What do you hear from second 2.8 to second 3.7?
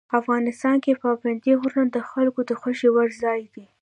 وړ ځای دی.